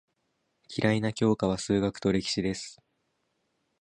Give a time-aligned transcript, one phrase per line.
[0.67, 2.81] 嫌いな教科は数学と歴史です。